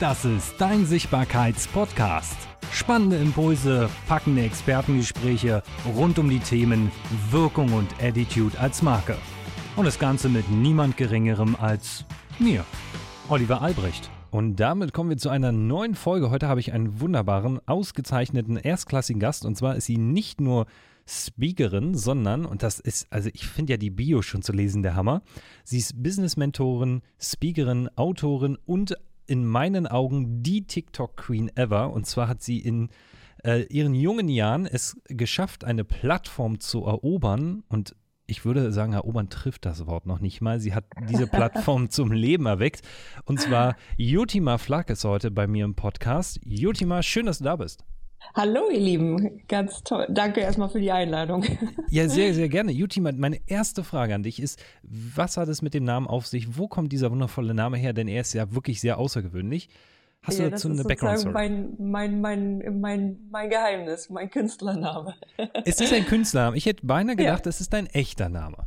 [0.00, 2.36] Das ist dein Sichtbarkeits-Podcast.
[2.70, 5.64] Spannende Impulse, packende Expertengespräche
[5.96, 6.92] rund um die Themen
[7.32, 9.16] Wirkung und Attitude als Marke.
[9.74, 12.04] Und das Ganze mit niemand Geringerem als
[12.38, 12.64] mir,
[13.28, 14.08] Oliver Albrecht.
[14.30, 16.30] Und damit kommen wir zu einer neuen Folge.
[16.30, 19.44] Heute habe ich einen wunderbaren, ausgezeichneten, erstklassigen Gast.
[19.44, 20.66] Und zwar ist sie nicht nur
[21.08, 24.94] Speakerin, sondern, und das ist, also ich finde ja die Bio schon zu lesen der
[24.94, 25.22] Hammer.
[25.64, 28.94] Sie ist Business-Mentorin, Speakerin, Autorin und
[29.28, 31.92] in meinen Augen die TikTok-Queen ever.
[31.92, 32.88] Und zwar hat sie in
[33.44, 37.94] äh, ihren jungen Jahren es geschafft, eine Plattform zu erobern und
[38.30, 40.60] ich würde sagen, erobern trifft das Wort noch nicht mal.
[40.60, 42.82] Sie hat diese Plattform zum Leben erweckt.
[43.24, 46.38] Und zwar Jutima Flak ist heute bei mir im Podcast.
[46.44, 47.84] Jutima, schön, dass du da bist.
[48.34, 49.42] Hallo, ihr Lieben.
[49.48, 50.06] Ganz toll.
[50.10, 51.44] Danke erstmal für die Einladung.
[51.90, 52.70] Ja, sehr, sehr gerne.
[52.70, 56.58] Jutima, meine erste Frage an dich ist, was hat es mit dem Namen auf sich?
[56.58, 57.94] Wo kommt dieser wundervolle Name her?
[57.94, 59.70] Denn er ist ja wirklich sehr außergewöhnlich.
[60.22, 61.32] Hast ja, du dazu eine Background-Story?
[61.32, 65.14] Mein, mein, mein, mein, mein Geheimnis, mein Künstlername.
[65.64, 66.56] Es ist ein Künstlername.
[66.56, 67.48] Ich hätte beinahe gedacht, ja.
[67.48, 68.58] es ist dein echter Name.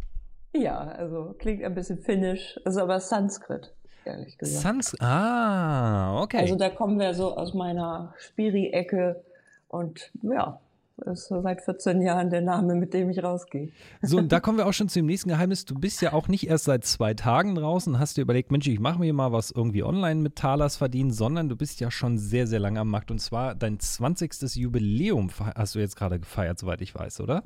[0.56, 3.72] Ja, also klingt ein bisschen finnisch, ist aber Sanskrit
[4.06, 4.64] ehrlich gesagt.
[4.64, 6.38] Sanskrit, ah, okay.
[6.38, 9.24] Also da kommen wir so aus meiner Spiri-Ecke
[9.72, 10.60] und ja,
[11.06, 13.70] ist seit 14 Jahren der Name, mit dem ich rausgehe.
[14.02, 15.66] So, und da kommen wir auch schon zum nächsten Geheimnis.
[15.66, 18.80] Du bist ja auch nicht erst seit zwei Tagen draußen, hast dir überlegt, Mensch, ich
[18.80, 22.48] mache mir mal was irgendwie online mit Talas verdienen, sondern du bist ja schon sehr,
[22.48, 23.12] sehr lange am Markt.
[23.12, 24.56] Und zwar dein 20.
[24.56, 27.44] Jubiläum hast du jetzt gerade gefeiert, soweit ich weiß, oder?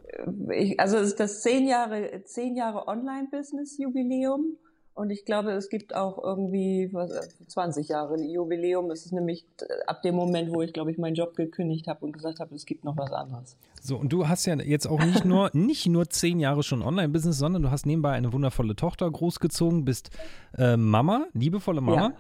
[0.52, 4.58] Ich, also es ist das 10 Jahre, 10 Jahre Online-Business-Jubiläum.
[4.96, 7.12] Und ich glaube, es gibt auch irgendwie was,
[7.48, 8.90] 20 Jahre Jubiläum.
[8.92, 9.46] Es ist nämlich
[9.88, 12.66] ab dem Moment, wo ich, glaube ich, meinen Job gekündigt habe und gesagt habe, es
[12.66, 13.58] gibt noch was anderes.
[13.82, 17.38] So, und du hast ja jetzt auch nicht nur, nicht nur zehn Jahre schon Online-Business,
[17.38, 20.12] sondern du hast nebenbei eine wundervolle Tochter großgezogen, bist
[20.58, 22.02] äh, Mama, liebevolle Mama.
[22.02, 22.14] Ja.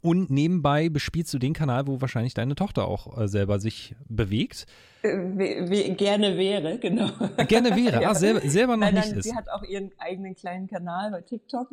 [0.00, 4.66] Und nebenbei bespielst du den Kanal, wo wahrscheinlich deine Tochter auch äh, selber sich bewegt.
[5.02, 7.10] Äh, wie, gerne wäre, genau.
[7.46, 8.10] Gerne wäre, ja.
[8.10, 9.24] ah, selber, selber noch Nein, nicht ist.
[9.24, 11.68] Sie hat auch ihren eigenen kleinen Kanal bei TikTok.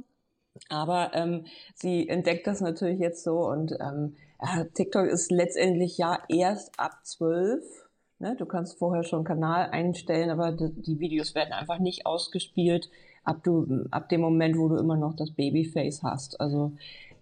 [0.70, 6.20] Aber ähm, sie entdeckt das natürlich jetzt so und ähm, ja, TikTok ist letztendlich ja
[6.30, 7.64] erst ab zwölf.
[8.20, 8.36] Ne?
[8.38, 12.90] Du kannst vorher schon Kanal einstellen, aber die, Videos werden einfach nicht ausgespielt
[13.24, 16.40] ab, du, ab dem Moment, wo du immer noch das Babyface hast.
[16.40, 16.74] Also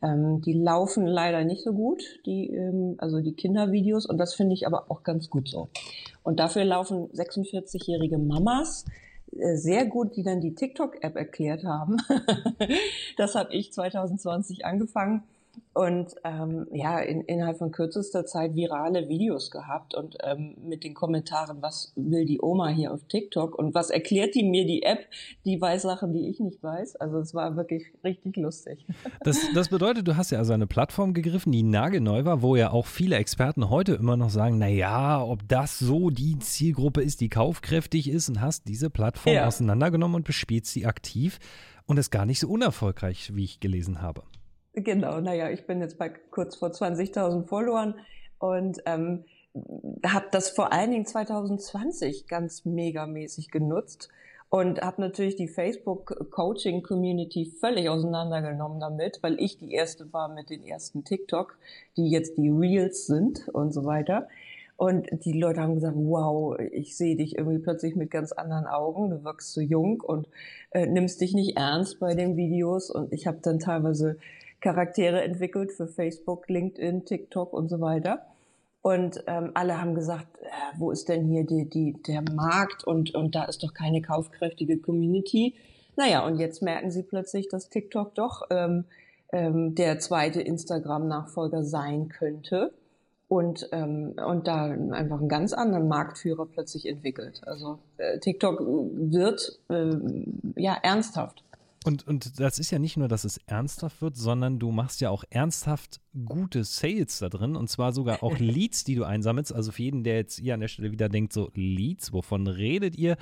[0.02, 4.54] ähm, die laufen leider nicht so gut, die, ähm, also die Kindervideos und das finde
[4.54, 5.70] ich aber auch ganz gut so.
[6.24, 11.98] Und dafür laufen 46-jährige Mamas äh, sehr gut, die dann die TikTok-App erklärt haben.
[13.18, 15.24] das habe ich 2020 angefangen
[15.74, 20.94] und ähm, ja, in, innerhalb von kürzester Zeit virale Videos gehabt und ähm, mit den
[20.94, 25.08] Kommentaren, was will die Oma hier auf TikTok und was erklärt die mir die App,
[25.46, 26.98] die weiß Sachen, die ich nicht weiß.
[26.98, 28.86] Also es war wirklich richtig lustig.
[29.24, 32.72] Das, das bedeutet, du hast ja also eine Plattform gegriffen, die nagelneu war, wo ja
[32.72, 37.22] auch viele Experten heute immer noch sagen, na ja, ob das so die Zielgruppe ist,
[37.22, 39.48] die kaufkräftig ist und hast diese Plattform ja.
[39.48, 41.40] auseinandergenommen und bespielst sie aktiv
[41.86, 44.24] und ist gar nicht so unerfolgreich, wie ich gelesen habe.
[44.74, 47.96] Genau, naja, ich bin jetzt bei kurz vor 20.000 Followern
[48.40, 49.26] und ähm,
[50.06, 54.08] habe das vor allen Dingen 2020 ganz megamäßig genutzt
[54.50, 60.64] und habe natürlich die Facebook-Coaching-Community völlig auseinandergenommen damit, weil ich die erste war mit den
[60.64, 61.58] ersten TikTok,
[61.98, 64.30] die jetzt die Reels sind und so weiter.
[64.78, 69.10] Und die Leute haben gesagt, wow, ich sehe dich irgendwie plötzlich mit ganz anderen Augen,
[69.10, 70.28] du wirkst so jung und
[70.72, 72.90] äh, nimmst dich nicht ernst bei den Videos.
[72.90, 74.18] Und ich habe dann teilweise
[74.62, 78.26] Charaktere entwickelt für Facebook, LinkedIn, TikTok und so weiter.
[78.82, 83.14] Und ähm, alle haben gesagt, äh, wo ist denn hier die, die, der Markt und,
[83.14, 85.56] und da ist doch keine kaufkräftige Community.
[85.98, 88.86] Naja, und jetzt merken sie plötzlich, dass TikTok doch ähm,
[89.32, 92.74] ähm, der zweite Instagram-Nachfolger sein könnte
[93.28, 97.42] und, ähm, und da einfach einen ganz anderen Marktführer plötzlich entwickelt.
[97.46, 99.92] Also äh, TikTok wird äh,
[100.56, 101.44] ja ernsthaft.
[101.84, 105.10] Und, und das ist ja nicht nur, dass es ernsthaft wird, sondern du machst ja
[105.10, 109.54] auch ernsthaft gute Sales da drin und zwar sogar auch Leads, die du einsammelst.
[109.54, 112.96] Also für jeden, der jetzt hier an der Stelle wieder denkt, so Leads, wovon redet
[112.98, 113.18] ihr?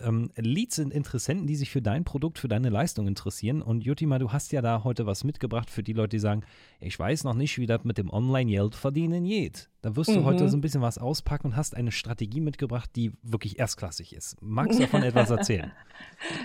[0.00, 3.62] Ähm, Leads sind Interessenten, die sich für dein Produkt, für deine Leistung interessieren.
[3.62, 6.42] Und Jutima, du hast ja da heute was mitgebracht für die Leute, die sagen,
[6.80, 9.68] ich weiß noch nicht, wie das mit dem Online-Geld verdienen geht.
[9.82, 10.24] Da wirst du mhm.
[10.24, 14.36] heute so ein bisschen was auspacken und hast eine Strategie mitgebracht, die wirklich erstklassig ist.
[14.40, 15.72] Magst du davon etwas erzählen?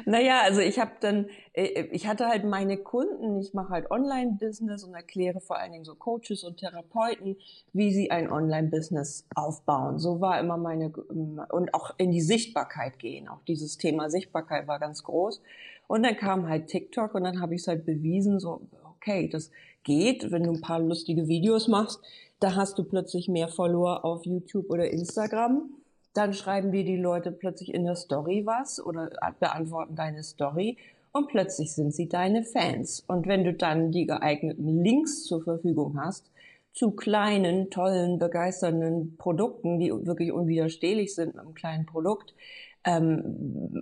[0.06, 4.84] Naja, also ich habe dann, äh, ich hatte halt meine Kunden, ich mache halt Online-Business
[4.84, 7.38] und erkläre vor allen Dingen so Coaches und Therapeuten,
[7.74, 10.00] wie sie ein Online-Business aufbauen.
[10.00, 13.28] So war immer meine, und auch in die Sichtbarkeit gehen.
[13.28, 15.42] Auch dieses Thema Sichtbarkeit war ganz groß.
[15.88, 18.62] Und dann kam halt TikTok und dann habe ich es halt bewiesen, so,
[18.96, 19.52] okay, das
[19.84, 22.02] geht, wenn du ein paar lustige Videos machst,
[22.40, 25.70] da hast du plötzlich mehr Follower auf YouTube oder Instagram.
[26.14, 29.10] Dann schreiben dir die Leute plötzlich in der Story was oder
[29.40, 30.78] beantworten deine Story
[31.18, 33.04] und plötzlich sind sie deine Fans.
[33.08, 36.32] Und wenn du dann die geeigneten Links zur Verfügung hast,
[36.74, 42.36] zu kleinen, tollen, begeisternden Produkten, die wirklich unwiderstehlich sind mit einem kleinen Produkt,
[42.84, 43.82] ähm,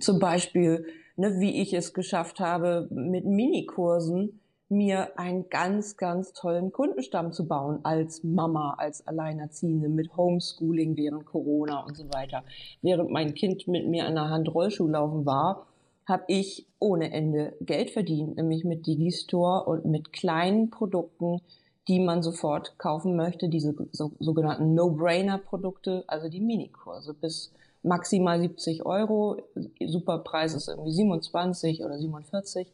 [0.00, 0.84] zum Beispiel,
[1.16, 7.46] ne, wie ich es geschafft habe, mit Minikursen mir einen ganz, ganz tollen Kundenstamm zu
[7.46, 12.42] bauen als Mama, als Alleinerziehende mit Homeschooling während Corona und so weiter.
[12.82, 15.66] Während mein Kind mit mir an der Hand Rollschuh laufen war,
[16.06, 21.40] habe ich ohne Ende Geld verdient, nämlich mit Digistore und mit kleinen Produkten,
[21.88, 27.52] die man sofort kaufen möchte, diese so, sogenannten No-Brainer-Produkte, also die Minikurse bis
[27.82, 29.36] maximal 70 Euro.
[29.84, 32.72] Superpreis ist irgendwie 27 oder 47.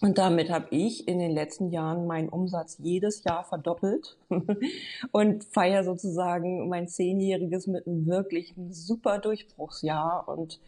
[0.00, 4.18] Und damit habe ich in den letzten Jahren meinen Umsatz jedes Jahr verdoppelt
[5.12, 10.28] und feiere sozusagen mein Zehnjähriges mit einem wirklich super Durchbruchsjahr.
[10.28, 10.60] Und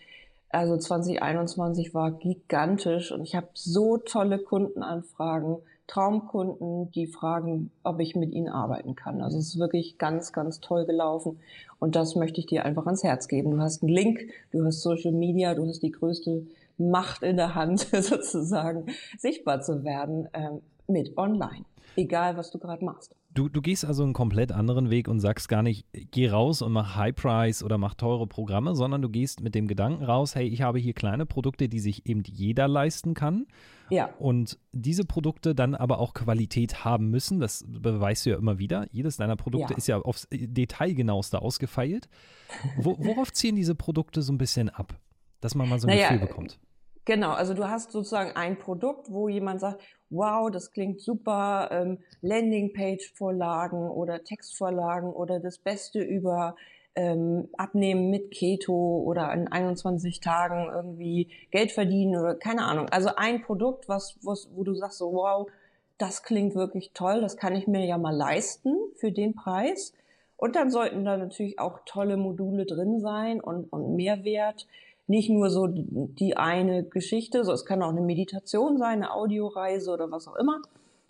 [0.50, 8.16] also 2021 war gigantisch und ich habe so tolle Kundenanfragen, Traumkunden, die fragen, ob ich
[8.16, 9.20] mit ihnen arbeiten kann.
[9.20, 11.38] Also es ist wirklich ganz, ganz toll gelaufen.
[11.78, 13.52] Und das möchte ich dir einfach ans Herz geben.
[13.52, 14.20] Du hast einen Link,
[14.50, 16.44] du hast Social Media, du hast die größte
[16.78, 21.64] Macht in der Hand sozusagen, sichtbar zu werden ähm, mit online.
[21.96, 23.16] Egal, was du gerade machst.
[23.32, 26.72] Du, du gehst also einen komplett anderen Weg und sagst gar nicht, geh raus und
[26.72, 30.46] mach High Price oder mach teure Programme, sondern du gehst mit dem Gedanken raus, hey,
[30.46, 33.46] ich habe hier kleine Produkte, die sich eben jeder leisten kann.
[33.90, 34.10] Ja.
[34.18, 37.38] Und diese Produkte dann aber auch Qualität haben müssen.
[37.40, 38.86] Das beweist du ja immer wieder.
[38.90, 39.76] Jedes deiner Produkte ja.
[39.76, 42.08] ist ja aufs Detailgenaueste ausgefeilt.
[42.78, 44.98] Wo, worauf ziehen diese Produkte so ein bisschen ab?
[45.40, 46.58] Dass man mal so ein naja, Gefühl bekommt.
[47.06, 49.80] Genau, also du hast sozusagen ein Produkt, wo jemand sagt,
[50.10, 56.56] wow, das klingt super, ähm, Landingpage-Vorlagen oder Textvorlagen oder das Beste über
[56.96, 62.88] ähm, Abnehmen mit Keto oder in 21 Tagen irgendwie Geld verdienen oder keine Ahnung.
[62.88, 65.48] Also ein Produkt, was, was wo du sagst so, wow,
[65.98, 69.92] das klingt wirklich toll, das kann ich mir ja mal leisten für den Preis.
[70.36, 74.66] Und dann sollten da natürlich auch tolle Module drin sein und, und Mehrwert
[75.06, 79.90] nicht nur so die eine Geschichte, so es kann auch eine Meditation sein, eine Audioreise
[79.90, 80.60] oder was auch immer.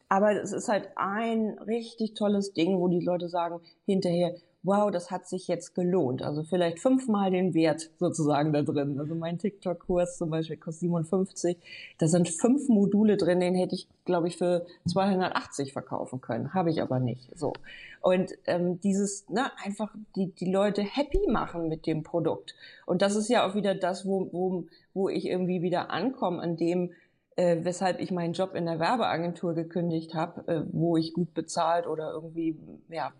[0.08, 4.34] Aber es ist halt ein richtig tolles Ding, wo die Leute sagen hinterher,
[4.66, 6.22] wow, das hat sich jetzt gelohnt.
[6.22, 8.98] Also vielleicht fünfmal den Wert sozusagen da drin.
[8.98, 11.56] Also mein TikTok-Kurs zum Beispiel kostet 57.
[11.98, 16.52] Da sind fünf Module drin, den hätte ich, glaube ich, für 280 verkaufen können.
[16.52, 17.30] Habe ich aber nicht.
[17.38, 17.52] So.
[18.00, 22.54] Und ähm, dieses, ne, einfach die, die Leute happy machen mit dem Produkt.
[22.86, 24.64] Und das ist ja auch wieder das, wo, wo,
[24.94, 26.92] wo ich irgendwie wieder ankomme, an dem,
[27.36, 31.86] äh, weshalb ich meinen Job in der Werbeagentur gekündigt habe, äh, wo ich gut bezahlt
[31.86, 33.12] oder irgendwie ja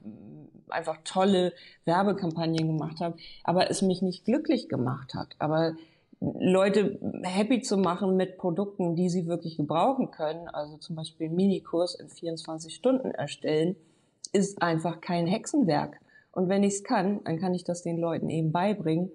[0.68, 1.52] einfach tolle
[1.84, 5.36] Werbekampagnen gemacht habe, aber es mich nicht glücklich gemacht hat.
[5.38, 5.74] Aber
[6.20, 11.36] Leute happy zu machen mit Produkten, die sie wirklich gebrauchen können, also zum Beispiel einen
[11.36, 13.76] Minikurs in 24 Stunden erstellen,
[14.32, 16.00] ist einfach kein Hexenwerk.
[16.32, 19.10] Und wenn ich es kann, dann kann ich das den Leuten eben beibringen.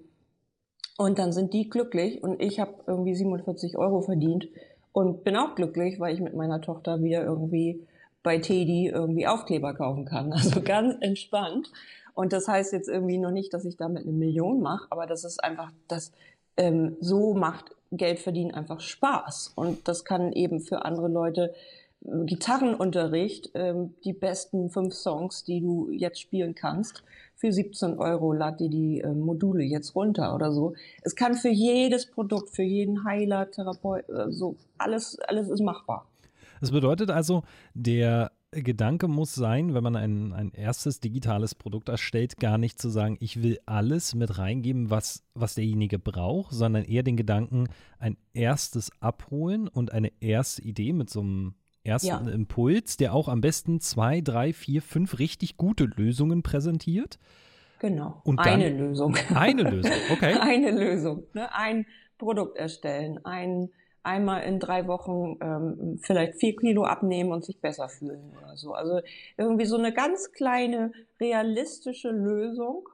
[0.96, 4.48] Und dann sind die glücklich und ich habe irgendwie 47 Euro verdient
[4.92, 7.86] und bin auch glücklich, weil ich mit meiner Tochter wieder irgendwie
[8.22, 10.32] bei Teddy irgendwie Aufkleber kaufen kann.
[10.32, 11.70] Also ganz entspannt.
[12.14, 15.24] Und das heißt jetzt irgendwie noch nicht, dass ich damit eine Million mache, aber das
[15.24, 16.12] ist einfach, das
[16.56, 19.52] ähm, so macht Geld verdienen einfach Spaß.
[19.54, 21.54] Und das kann eben für andere Leute
[22.04, 27.02] äh, Gitarrenunterricht, ähm, die besten fünf Songs, die du jetzt spielen kannst,
[27.42, 30.74] für 17 Euro lad dir die äh, Module jetzt runter oder so.
[31.02, 36.06] Es kann für jedes Produkt, für jeden Heiler, Therapeut, äh, so alles, alles ist machbar.
[36.60, 37.42] Das bedeutet also,
[37.74, 42.90] der Gedanke muss sein, wenn man ein, ein erstes digitales Produkt erstellt, gar nicht zu
[42.90, 47.66] sagen, ich will alles mit reingeben, was, was derjenige braucht, sondern eher den Gedanken,
[47.98, 52.32] ein erstes abholen und eine erste Idee mit so einem ersten ja.
[52.32, 57.18] Impuls, der auch am besten zwei, drei, vier, fünf richtig gute Lösungen präsentiert.
[57.80, 58.20] Genau.
[58.24, 59.16] Und eine Lösung.
[59.34, 60.34] Eine Lösung, okay.
[60.40, 61.24] eine Lösung.
[61.34, 61.52] Ne?
[61.52, 61.86] Ein
[62.18, 63.70] Produkt erstellen, ein
[64.04, 68.74] einmal in drei Wochen ähm, vielleicht vier Kilo abnehmen und sich besser fühlen oder so.
[68.74, 69.00] Also
[69.36, 72.88] irgendwie so eine ganz kleine realistische Lösung,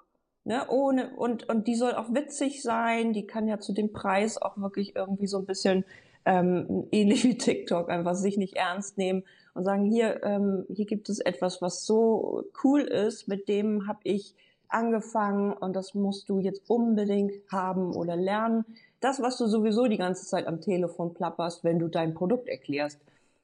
[0.44, 3.12] ne, ohne und und die soll auch witzig sein.
[3.12, 5.84] Die kann ja zu dem Preis auch wirklich irgendwie so ein bisschen
[6.28, 11.08] ähm, ähnlich wie TikTok einfach sich nicht ernst nehmen und sagen hier ähm, hier gibt
[11.08, 14.34] es etwas, was so cool ist, mit dem habe ich
[14.68, 18.66] angefangen und das musst du jetzt unbedingt haben oder lernen
[19.00, 23.00] das, was du sowieso die ganze Zeit am Telefon plapperst, wenn du dein Produkt erklärst.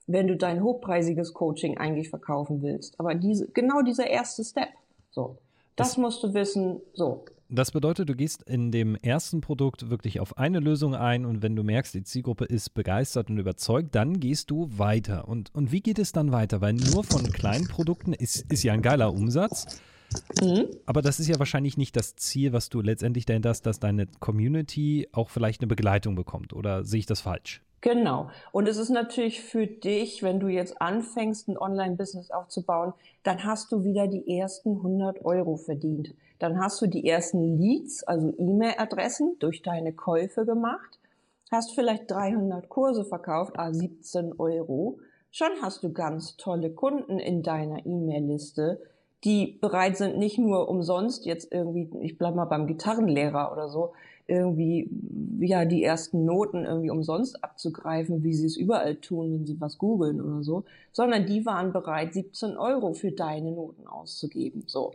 [0.06, 3.00] wenn du dein hochpreisiges Coaching eigentlich verkaufen willst.
[3.00, 4.68] Aber diese, genau dieser erste Step,
[5.10, 5.38] so,
[5.76, 7.24] das, das musst du wissen, so.
[7.54, 11.54] Das bedeutet, du gehst in dem ersten Produkt wirklich auf eine Lösung ein und wenn
[11.54, 15.28] du merkst, die Zielgruppe ist begeistert und überzeugt, dann gehst du weiter.
[15.28, 16.60] Und, und wie geht es dann weiter?
[16.60, 19.80] Weil nur von kleinen Produkten ist, ist ja ein geiler Umsatz.
[20.42, 20.66] Mhm.
[20.84, 24.08] Aber das ist ja wahrscheinlich nicht das Ziel, was du letztendlich dahinter hast, dass deine
[24.18, 26.54] Community auch vielleicht eine Begleitung bekommt.
[26.54, 27.62] Oder sehe ich das falsch?
[27.82, 28.30] Genau.
[28.50, 33.70] Und es ist natürlich für dich, wenn du jetzt anfängst, ein Online-Business aufzubauen, dann hast
[33.70, 36.14] du wieder die ersten 100 Euro verdient.
[36.44, 40.98] Dann hast du die ersten Leads, also E-Mail-Adressen durch deine Käufe gemacht,
[41.50, 44.98] hast vielleicht 300 Kurse verkauft, ah 17 Euro.
[45.30, 48.78] Schon hast du ganz tolle Kunden in deiner E-Mail-Liste,
[49.24, 53.94] die bereit sind, nicht nur umsonst jetzt irgendwie, ich bleib mal beim Gitarrenlehrer oder so,
[54.26, 54.90] irgendwie
[55.40, 59.78] ja die ersten Noten irgendwie umsonst abzugreifen, wie sie es überall tun, wenn sie was
[59.78, 64.92] googeln oder so, sondern die waren bereit, 17 Euro für deine Noten auszugeben, so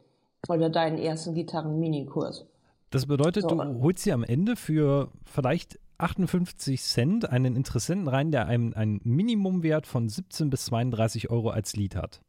[0.48, 2.46] oder deinen ersten Gitarren-Minikurs.
[2.92, 3.50] Das bedeutet, so.
[3.50, 9.02] du holst dir am Ende für vielleicht 58 Cent einen Interessenten rein, der einen, einen
[9.04, 12.22] Minimumwert von 17 bis 32 Euro als Lied hat.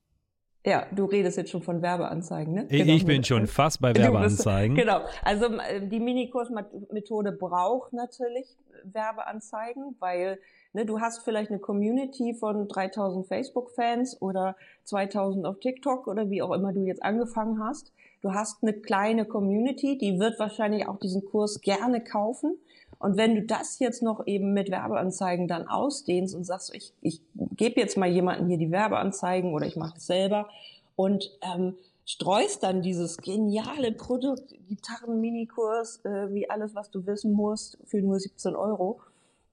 [0.66, 2.66] Ja, du redest jetzt schon von Werbeanzeigen, ne?
[2.66, 4.74] Genau, ich bin schon fast bei Werbeanzeigen.
[4.74, 5.00] Bist, genau.
[5.22, 10.38] Also äh, die Minikursmethode braucht natürlich Werbeanzeigen, weil
[10.72, 16.42] ne, du hast vielleicht eine Community von 3000 Facebook-Fans oder 2000 auf TikTok oder wie
[16.42, 17.92] auch immer du jetzt angefangen hast.
[18.22, 22.58] Du hast eine kleine Community, die wird wahrscheinlich auch diesen Kurs gerne kaufen.
[22.98, 27.22] Und wenn du das jetzt noch eben mit Werbeanzeigen dann ausdehnst und sagst, ich, ich
[27.56, 30.48] gebe jetzt mal jemanden hier die Werbeanzeigen oder ich mache es selber
[30.96, 37.78] und ähm, streust dann dieses geniale Produkt, Gitarren-Minikurs, äh, wie alles, was du wissen musst,
[37.86, 39.00] für nur 17 Euro,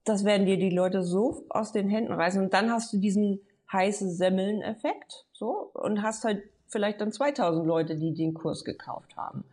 [0.10, 2.42] das werden dir die Leute so aus den Händen reißen.
[2.42, 3.40] Und dann hast du diesen
[3.72, 9.44] heiße Semmeln-Effekt, so, und hast halt vielleicht dann 2000 Leute, die den Kurs gekauft haben.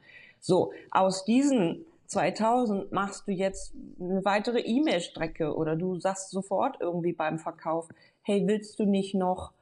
[0.40, 7.12] So, aus diesen 2000 machst du jetzt eine weitere E-Mail-Strecke oder du sagst sofort irgendwie
[7.12, 7.88] beim Verkauf,
[8.22, 9.52] hey, willst du nicht noch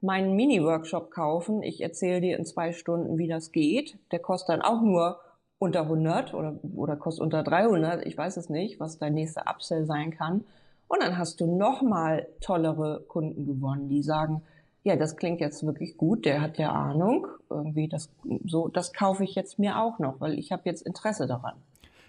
[0.00, 1.62] meinen Mini-Workshop kaufen?
[1.62, 3.96] Ich erzähle dir in zwei Stunden, wie das geht.
[4.10, 5.20] Der kostet dann auch nur
[5.62, 8.04] unter 100 oder, oder kostet unter 300.
[8.04, 10.44] Ich weiß es nicht, was dein nächster Upsell sein kann.
[10.88, 14.42] Und dann hast du nochmal tollere Kunden gewonnen, die sagen,
[14.82, 18.10] ja, das klingt jetzt wirklich gut, der hat ja Ahnung, irgendwie das,
[18.44, 21.54] so, das kaufe ich jetzt mir auch noch, weil ich habe jetzt Interesse daran.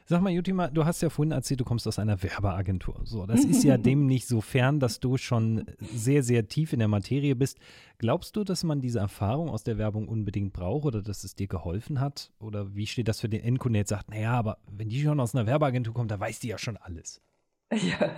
[0.05, 3.01] Sag mal, Jutima, du hast ja vorhin erzählt, du kommst aus einer Werbeagentur.
[3.05, 6.79] So, das ist ja dem nicht so fern, dass du schon sehr, sehr tief in
[6.79, 7.57] der Materie bist.
[7.99, 11.47] Glaubst du, dass man diese Erfahrung aus der Werbung unbedingt braucht oder dass es dir
[11.47, 12.31] geholfen hat?
[12.39, 15.19] Oder wie steht das für den Endkunden, der jetzt sagt, naja, aber wenn die schon
[15.21, 17.21] aus einer Werbeagentur kommt, da weiß die ja schon alles.
[17.73, 18.11] Ja,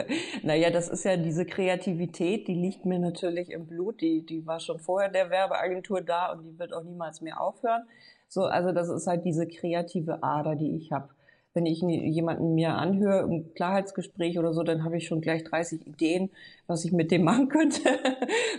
[0.43, 4.01] naja, das ist ja diese Kreativität, die liegt mir natürlich im Blut.
[4.01, 7.83] Die, die war schon vorher der Werbeagentur da und die wird auch niemals mehr aufhören.
[8.27, 11.14] So, also das ist halt diese kreative Ader, die ich habe
[11.55, 15.87] wenn ich jemanden mir anhöre im Klarheitsgespräch oder so, dann habe ich schon gleich 30
[15.87, 16.29] Ideen,
[16.67, 17.81] was ich mit dem machen könnte,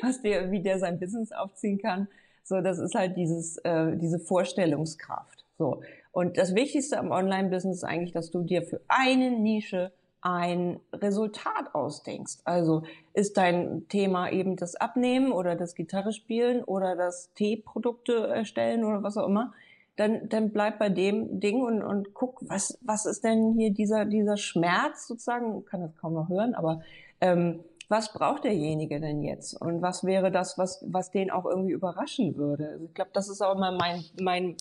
[0.03, 2.09] was der, wie der sein Business aufziehen kann.
[2.43, 5.45] So, das ist halt dieses, äh, diese Vorstellungskraft.
[5.59, 5.83] So.
[6.11, 11.75] Und das Wichtigste am Online-Business ist eigentlich, dass du dir für eine Nische ein Resultat
[11.75, 12.39] ausdenkst.
[12.45, 18.85] Also ist dein Thema eben das Abnehmen oder das Gitarre spielen oder das Teeprodukte erstellen
[18.85, 19.53] oder was auch immer
[19.97, 24.05] dann, dann bleib bei dem Ding und, und guck, was, was ist denn hier dieser,
[24.05, 26.83] dieser Schmerz sozusagen, kann das kaum noch hören, aber
[27.21, 29.61] ähm, was braucht derjenige denn jetzt?
[29.61, 32.69] Und was wäre das, was, was den auch irgendwie überraschen würde?
[32.71, 34.57] Also ich glaube, das ist auch immer mein, mein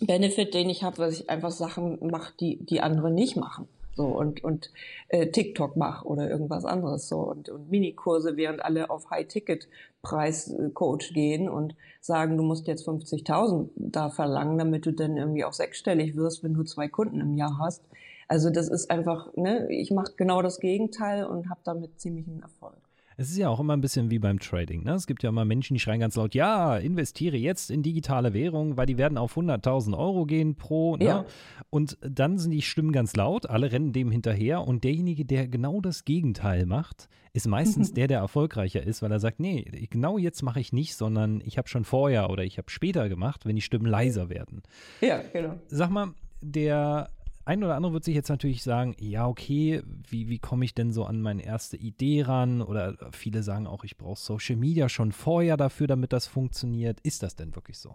[0.00, 4.06] Benefit, den ich habe, dass ich einfach Sachen mache, die, die andere nicht machen so
[4.06, 4.72] und und
[5.08, 11.48] äh, TikTok mach oder irgendwas anderes so und und Minikurse, während alle auf High-Ticket-Preis-Coach gehen
[11.48, 16.42] und sagen, du musst jetzt 50.000 da verlangen, damit du dann irgendwie auch sechsstellig wirst,
[16.42, 17.82] wenn du zwei Kunden im Jahr hast.
[18.28, 22.83] Also das ist einfach, ne, ich mache genau das Gegenteil und habe damit ziemlichen Erfolg.
[23.16, 24.82] Es ist ja auch immer ein bisschen wie beim Trading.
[24.82, 24.92] Ne?
[24.94, 28.76] Es gibt ja immer Menschen, die schreien ganz laut, ja, investiere jetzt in digitale Währung,
[28.76, 30.96] weil die werden auf 100.000 Euro gehen pro.
[30.96, 31.04] Ne?
[31.04, 31.24] Ja.
[31.70, 35.80] Und dann sind die Stimmen ganz laut, alle rennen dem hinterher und derjenige, der genau
[35.80, 40.42] das Gegenteil macht, ist meistens der, der erfolgreicher ist, weil er sagt, nee, genau jetzt
[40.42, 43.62] mache ich nicht, sondern ich habe schon vorher oder ich habe später gemacht, wenn die
[43.62, 44.62] Stimmen leiser werden.
[45.00, 45.60] Ja, genau.
[45.68, 47.10] Sag mal, der
[47.44, 50.92] ein oder andere wird sich jetzt natürlich sagen, ja, okay, wie, wie komme ich denn
[50.92, 52.62] so an meine erste Idee ran?
[52.62, 57.00] Oder viele sagen auch, ich brauche Social Media schon vorher dafür, damit das funktioniert.
[57.02, 57.94] Ist das denn wirklich so?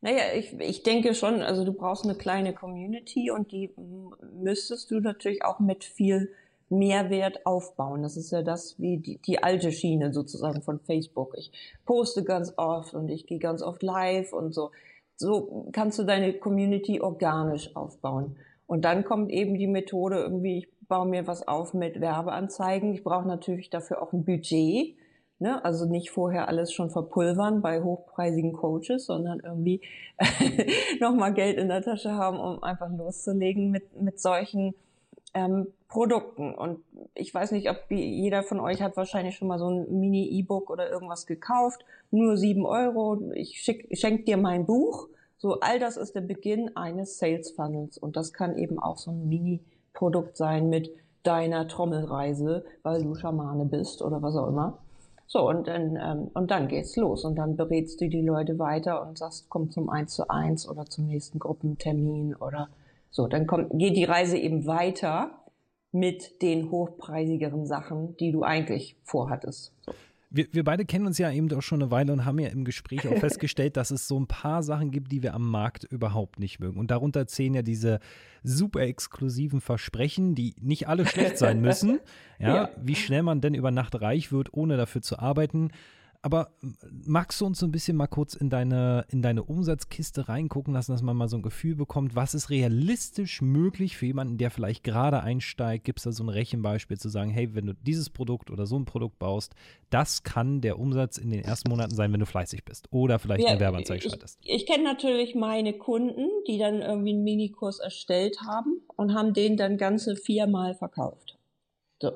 [0.00, 3.70] Naja, ich, ich denke schon, also du brauchst eine kleine Community und die
[4.32, 6.30] müsstest du natürlich auch mit viel
[6.70, 8.02] Mehrwert aufbauen.
[8.02, 11.34] Das ist ja das wie die, die alte Schiene sozusagen von Facebook.
[11.36, 11.52] Ich
[11.84, 14.70] poste ganz oft und ich gehe ganz oft live und so.
[15.20, 18.36] So kannst du deine Community organisch aufbauen.
[18.66, 22.94] Und dann kommt eben die Methode irgendwie, ich baue mir was auf mit Werbeanzeigen.
[22.94, 24.96] Ich brauche natürlich dafür auch ein Budget.
[25.38, 25.62] Ne?
[25.62, 29.82] Also nicht vorher alles schon verpulvern bei hochpreisigen Coaches, sondern irgendwie
[31.00, 34.74] nochmal Geld in der Tasche haben, um einfach loszulegen mit, mit solchen
[35.34, 36.54] ähm, Produkten.
[36.54, 36.78] Und
[37.14, 40.88] ich weiß nicht, ob jeder von euch hat wahrscheinlich schon mal so ein Mini-E-Book oder
[40.88, 41.84] irgendwas gekauft.
[42.10, 43.20] Nur sieben Euro.
[43.34, 45.08] Ich schenke dir mein Buch.
[45.36, 47.98] So, all das ist der Beginn eines Sales Funnels.
[47.98, 50.90] Und das kann eben auch so ein Mini-Produkt sein mit
[51.24, 54.78] deiner Trommelreise, weil du Schamane bist oder was auch immer.
[55.26, 57.24] So, und dann, ähm, und dann geht's los.
[57.24, 60.86] Und dann berätst du die Leute weiter und sagst, komm zum 1 zu 1 oder
[60.86, 62.68] zum nächsten Gruppentermin oder
[63.10, 63.26] so.
[63.26, 65.39] Dann kommt, geht die Reise eben weiter
[65.92, 69.72] mit den hochpreisigeren Sachen, die du eigentlich vorhattest.
[70.32, 72.64] Wir, wir beide kennen uns ja eben doch schon eine Weile und haben ja im
[72.64, 76.38] Gespräch auch festgestellt, dass es so ein paar Sachen gibt, die wir am Markt überhaupt
[76.38, 76.78] nicht mögen.
[76.78, 77.98] Und darunter zählen ja diese
[78.44, 81.98] super exklusiven Versprechen, die nicht alle schlecht sein müssen.
[82.38, 82.70] Ja, ja.
[82.80, 85.72] wie schnell man denn über Nacht reich wird, ohne dafür zu arbeiten.
[86.22, 86.52] Aber
[87.06, 90.92] magst du uns so ein bisschen mal kurz in deine, in deine Umsatzkiste reingucken lassen,
[90.92, 94.84] dass man mal so ein Gefühl bekommt, was ist realistisch möglich für jemanden, der vielleicht
[94.84, 95.84] gerade einsteigt?
[95.84, 98.78] Gibt es da so ein Rechenbeispiel zu sagen, hey, wenn du dieses Produkt oder so
[98.78, 99.54] ein Produkt baust,
[99.88, 103.44] das kann der Umsatz in den ersten Monaten sein, wenn du fleißig bist oder vielleicht
[103.44, 104.38] ja, eine Werbeanzeige schaltest?
[104.42, 109.32] Ich, ich kenne natürlich meine Kunden, die dann irgendwie einen Minikurs erstellt haben und haben
[109.32, 111.38] den dann ganze viermal verkauft.
[112.02, 112.12] So.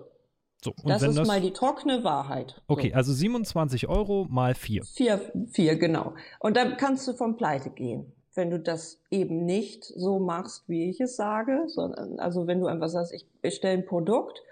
[0.65, 2.63] So, das ist das, mal die trockene Wahrheit.
[2.69, 2.97] Okay, so.
[2.97, 4.83] also 27 Euro mal 4.
[4.83, 6.15] 4, 4, genau.
[6.41, 10.89] Und dann kannst du vom Pleite gehen, wenn du das eben nicht so machst, wie
[10.89, 14.43] ich es sage, sondern also wenn du einfach sagst, ich bestelle ein Produkt,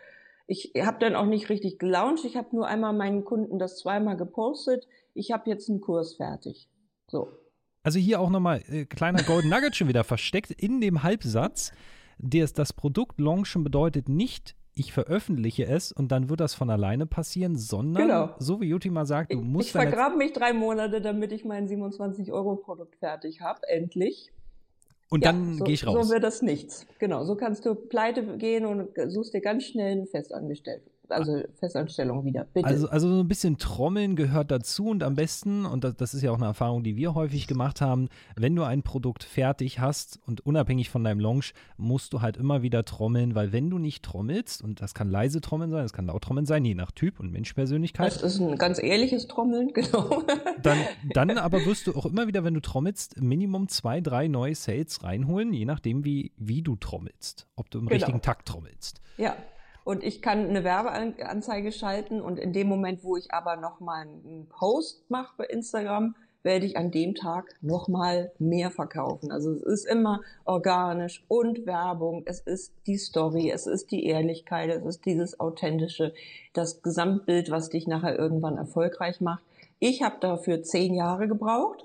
[0.47, 4.19] ich habe dann auch nicht richtig gelauncht, ich habe nur einmal meinen Kunden das zweimal
[4.19, 6.69] gepostet, ich habe jetzt einen Kurs fertig.
[7.09, 7.29] So.
[7.85, 11.73] Also hier auch nochmal äh, kleiner Golden Nugget schon wieder versteckt in dem Halbsatz.
[12.19, 17.07] Das, das Produkt launchen bedeutet nicht, ich veröffentliche es und dann wird das von alleine
[17.07, 18.35] passieren, sondern, genau.
[18.39, 19.67] so wie Juti mal sagt, du musst.
[19.67, 24.31] Ich vergrabe mich drei Monate, damit ich mein 27-Euro-Produkt fertig habe, endlich.
[25.11, 26.07] Und ja, dann so, gehe ich raus.
[26.07, 26.87] So wird das nichts.
[26.99, 32.25] Genau, so kannst du pleite gehen und suchst dir ganz schnell einen Festangestellten also Festanstellung
[32.25, 32.67] wieder, bitte.
[32.67, 36.23] Also, also so ein bisschen Trommeln gehört dazu und am besten, und das, das ist
[36.23, 40.19] ja auch eine Erfahrung, die wir häufig gemacht haben, wenn du ein Produkt fertig hast
[40.27, 44.05] und unabhängig von deinem Launch, musst du halt immer wieder trommeln, weil wenn du nicht
[44.05, 47.21] trommelst, und das kann leise Trommeln sein, das kann laut Trommeln sein, je nach Typ
[47.21, 48.07] und Menschpersönlichkeit.
[48.07, 50.23] Das ist ein ganz ehrliches Trommeln, genau.
[50.63, 50.79] Dann,
[51.15, 55.03] dann aber wirst du auch immer wieder, wenn du trommelst, Minimum zwei, drei neue Sales
[55.03, 57.47] reinholen, je nachdem, wie, wie du trommelst.
[57.57, 57.97] Ob du im genau.
[57.97, 59.01] richtigen Takt trommelst.
[59.17, 59.37] Ja,
[59.85, 64.49] und ich kann eine Werbeanzeige schalten und in dem Moment, wo ich aber nochmal einen
[64.49, 69.31] Post mache bei Instagram, werde ich an dem Tag nochmal mehr verkaufen.
[69.31, 74.71] Also es ist immer organisch und Werbung, es ist die Story, es ist die Ehrlichkeit,
[74.71, 76.13] es ist dieses authentische,
[76.53, 79.45] das Gesamtbild, was dich nachher irgendwann erfolgreich macht.
[79.79, 81.85] Ich habe dafür zehn Jahre gebraucht.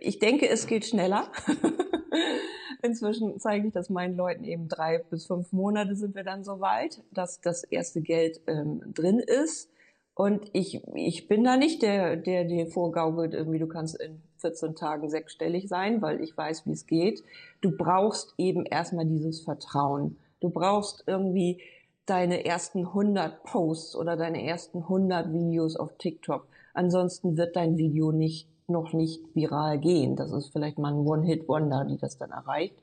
[0.00, 1.30] Ich denke, es geht schneller.
[2.84, 6.60] Inzwischen zeige ich das meinen Leuten eben drei bis fünf Monate sind wir dann so
[6.60, 9.70] weit, dass das erste Geld ähm, drin ist.
[10.12, 14.74] Und ich, ich bin da nicht der, der dir vorgaukelt, irgendwie du kannst in 14
[14.74, 17.24] Tagen sechsstellig sein, weil ich weiß, wie es geht.
[17.62, 20.18] Du brauchst eben erstmal dieses Vertrauen.
[20.40, 21.62] Du brauchst irgendwie
[22.04, 26.46] deine ersten 100 Posts oder deine ersten 100 Videos auf TikTok.
[26.74, 30.16] Ansonsten wird dein Video nicht noch nicht viral gehen.
[30.16, 32.76] Das ist vielleicht mal ein One-Hit-Wonder, die das dann erreicht.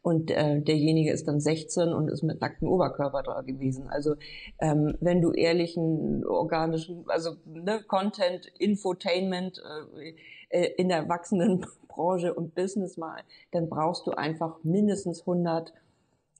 [0.00, 3.88] Und äh, derjenige ist dann 16 und ist mit nacktem Oberkörper da gewesen.
[3.88, 4.14] Also
[4.60, 9.60] ähm, wenn du ehrlichen, organischen, also ne, Content, Infotainment
[9.98, 10.14] äh,
[10.50, 13.20] äh in der wachsenden Branche und Business mal,
[13.50, 15.72] dann brauchst du einfach mindestens 100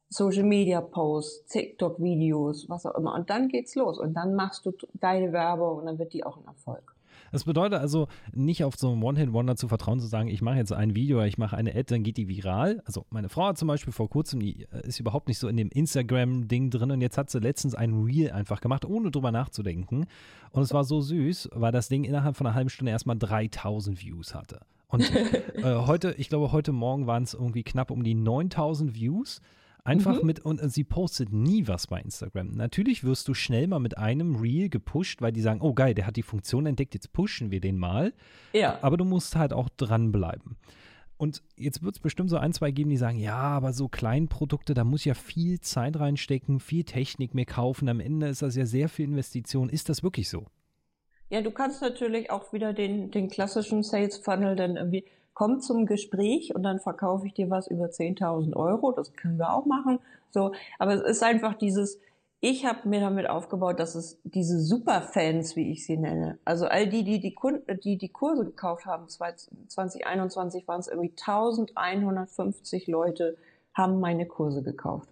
[0.09, 3.15] Social Media Posts, TikTok Videos, was auch immer.
[3.15, 3.99] Und dann geht's los.
[3.99, 6.98] Und dann machst du deine Werbung und dann wird die auch ein Erfolg.
[7.33, 10.73] Das bedeutet also, nicht auf so einen One-Hit-Wonder zu vertrauen, zu sagen, ich mache jetzt
[10.73, 12.83] ein Video, ich mache eine Ad, dann geht die viral.
[12.85, 15.57] Also meine Frau hat zum Beispiel vor kurzem, die äh, ist überhaupt nicht so in
[15.57, 20.07] dem Instagram-Ding drin und jetzt hat sie letztens ein Reel einfach gemacht, ohne drüber nachzudenken.
[20.51, 24.03] Und es war so süß, weil das Ding innerhalb von einer halben Stunde erstmal 3000
[24.03, 24.61] Views hatte.
[24.89, 25.11] Und
[25.55, 29.41] äh, heute, ich glaube, heute Morgen waren es irgendwie knapp um die 9000 Views.
[29.89, 30.27] Einfach mhm.
[30.27, 32.51] mit, und sie postet nie was bei Instagram.
[32.51, 36.07] Natürlich wirst du schnell mal mit einem Reel gepusht, weil die sagen, oh geil, der
[36.07, 38.13] hat die Funktion entdeckt, jetzt pushen wir den mal.
[38.53, 38.79] Ja.
[38.83, 40.59] Aber du musst halt auch dranbleiben.
[41.17, 44.75] Und jetzt wird es bestimmt so ein, zwei geben, die sagen, ja, aber so Kleinprodukte,
[44.75, 47.89] da muss ja viel Zeit reinstecken, viel Technik mehr kaufen.
[47.89, 49.71] Am Ende ist das ja sehr viel Investition.
[49.71, 50.45] Ist das wirklich so?
[51.31, 55.07] Ja, du kannst natürlich auch wieder den, den klassischen Sales Funnel dann irgendwie,
[55.39, 58.91] komm zum Gespräch und dann verkaufe ich dir was über 10.000 Euro.
[58.91, 60.01] Das können wir auch machen.
[60.33, 62.01] So, aber es ist einfach dieses,
[62.41, 66.89] ich habe mir damit aufgebaut, dass es diese Superfans, wie ich sie nenne, also all
[66.89, 73.37] die, die die Kunden, die die Kurse gekauft haben, 2021 waren es irgendwie 1150 Leute,
[73.75, 75.09] haben meine Kurse gekauft.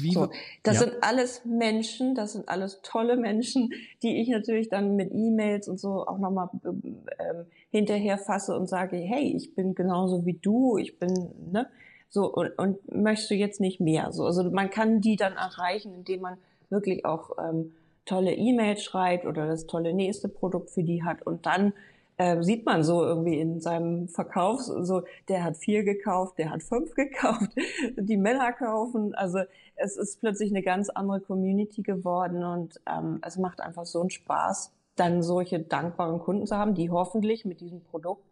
[0.00, 0.28] Wie, so,
[0.62, 0.80] das ja.
[0.86, 5.78] sind alles Menschen, das sind alles tolle Menschen, die ich natürlich dann mit E-Mails und
[5.78, 10.98] so auch nochmal ähm, hinterher fasse und sage, hey, ich bin genauso wie du, ich
[10.98, 11.12] bin,
[11.52, 11.68] ne,
[12.08, 14.12] so und, und möchte jetzt nicht mehr.
[14.12, 16.38] So, also man kann die dann erreichen, indem man
[16.70, 17.74] wirklich auch ähm,
[18.04, 21.72] tolle E-Mails schreibt oder das tolle nächste Produkt für die hat und dann
[22.16, 26.62] äh, sieht man so irgendwie in seinem Verkauf, so der hat vier gekauft, der hat
[26.62, 27.50] fünf gekauft,
[27.96, 29.14] die Männer kaufen.
[29.14, 29.40] Also
[29.76, 34.10] es ist plötzlich eine ganz andere Community geworden und ähm, es macht einfach so einen
[34.10, 38.24] Spaß, dann solche dankbaren Kunden zu haben, die hoffentlich mit diesem Produkt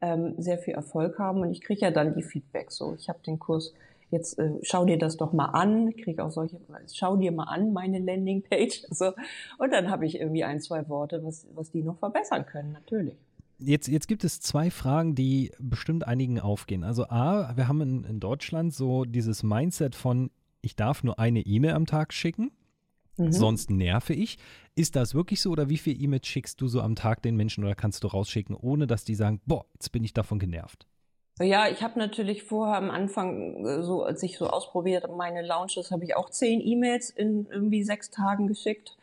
[0.00, 2.94] ähm, sehr viel Erfolg haben und ich kriege ja dann die Feedback so.
[2.94, 3.72] Ich habe den Kurs
[4.10, 6.58] jetzt äh, schau dir das doch mal an, kriege auch solche,
[6.92, 9.12] schau dir mal an meine Landingpage, so
[9.58, 13.16] und dann habe ich irgendwie ein zwei Worte, was was die noch verbessern können, natürlich.
[13.60, 16.84] Jetzt, jetzt gibt es zwei Fragen, die bestimmt einigen aufgehen.
[16.84, 20.30] Also A, wir haben in, in Deutschland so dieses Mindset von,
[20.62, 22.52] ich darf nur eine E-Mail am Tag schicken.
[23.16, 23.32] Mhm.
[23.32, 24.38] Sonst nerve ich.
[24.76, 27.64] Ist das wirklich so oder wie viele E-Mails schickst du so am Tag den Menschen
[27.64, 30.86] oder kannst du rausschicken, ohne dass die sagen, boah, jetzt bin ich davon genervt?
[31.40, 35.90] Ja, ich habe natürlich vorher am Anfang, äh, so als ich so ausprobiert meine Launches,
[35.90, 38.96] habe ich auch zehn E-Mails in irgendwie sechs Tagen geschickt.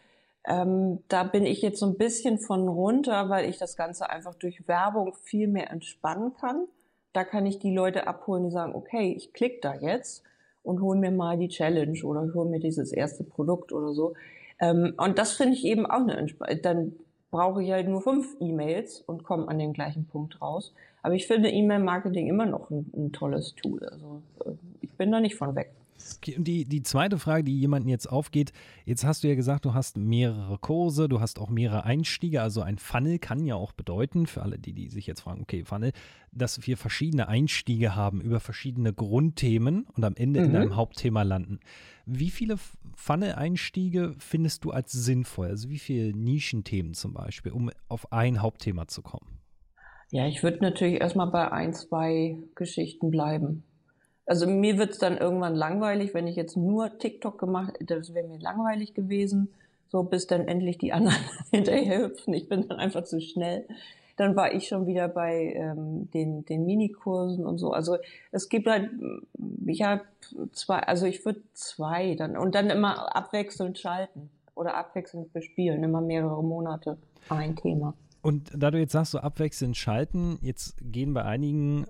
[0.47, 4.35] Ähm, da bin ich jetzt so ein bisschen von runter, weil ich das Ganze einfach
[4.35, 6.67] durch Werbung viel mehr entspannen kann.
[7.13, 10.23] Da kann ich die Leute abholen, die sagen, okay, ich klicke da jetzt
[10.63, 14.13] und hol mir mal die Challenge oder hol mir dieses erste Produkt oder so.
[14.59, 16.61] Ähm, und das finde ich eben auch eine Entspannung.
[16.61, 16.93] Dann
[17.31, 20.73] brauche ich halt nur fünf E-Mails und komme an den gleichen Punkt raus.
[21.01, 23.83] Aber ich finde E-Mail-Marketing immer noch ein, ein tolles Tool.
[23.85, 25.71] Also äh, ich bin da nicht von weg.
[26.17, 28.51] Okay, und die, die zweite Frage, die jemanden jetzt aufgeht,
[28.85, 32.61] jetzt hast du ja gesagt, du hast mehrere Kurse, du hast auch mehrere Einstiege, also
[32.61, 35.93] ein Funnel kann ja auch bedeuten, für alle, die, die sich jetzt fragen, okay, Funnel,
[36.31, 40.45] dass wir verschiedene Einstiege haben über verschiedene Grundthemen und am Ende mhm.
[40.49, 41.59] in einem Hauptthema landen.
[42.05, 42.57] Wie viele
[42.95, 45.47] Funnel-Einstiege findest du als sinnvoll?
[45.47, 49.39] Also wie viele Nischenthemen zum Beispiel, um auf ein Hauptthema zu kommen?
[50.11, 53.63] Ja, ich würde natürlich erstmal bei ein, zwei Geschichten bleiben.
[54.25, 58.13] Also mir wird es dann irgendwann langweilig, wenn ich jetzt nur TikTok gemacht hätte, das
[58.13, 59.49] wäre mir langweilig gewesen,
[59.89, 61.17] so bis dann endlich die anderen
[61.51, 62.33] hinterher hüpfen.
[62.33, 63.65] Ich bin dann einfach zu schnell.
[64.17, 67.71] Dann war ich schon wieder bei ähm, den, den Minikursen und so.
[67.71, 67.97] Also
[68.31, 68.89] es gibt halt,
[69.65, 70.01] ich habe
[70.53, 76.01] zwei, also ich würde zwei dann und dann immer abwechselnd schalten oder abwechselnd bespielen, immer
[76.01, 76.97] mehrere Monate
[77.29, 77.93] ein Thema.
[78.25, 81.85] Und da du jetzt sagst, so abwechselnd schalten, jetzt gehen bei einigen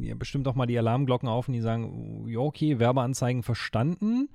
[0.00, 4.28] ja bestimmt auch mal die Alarmglocken auf und die sagen, ja, okay, Werbeanzeigen verstanden.